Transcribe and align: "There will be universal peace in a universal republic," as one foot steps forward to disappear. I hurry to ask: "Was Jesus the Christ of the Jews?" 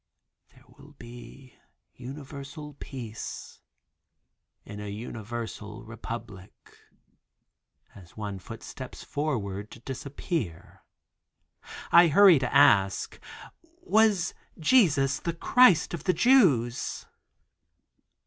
"There 0.49 0.63
will 0.67 0.93
be 0.93 1.55
universal 1.93 2.73
peace 2.79 3.61
in 4.65 4.79
a 4.79 4.87
universal 4.89 5.83
republic," 5.85 6.75
as 7.93 8.17
one 8.17 8.39
foot 8.39 8.63
steps 8.63 9.03
forward 9.03 9.69
to 9.69 9.79
disappear. 9.79 10.83
I 11.91 12.07
hurry 12.07 12.39
to 12.39 12.51
ask: 12.51 13.19
"Was 13.81 14.33
Jesus 14.57 15.19
the 15.19 15.33
Christ 15.33 15.93
of 15.93 16.05
the 16.05 16.13
Jews?" 16.13 17.05